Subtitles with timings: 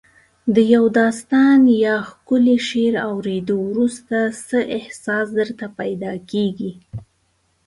[0.53, 6.71] د یو داستان یا ښکلي شعر اوریدو وروسته څه احساس درته پیدا کیږي؟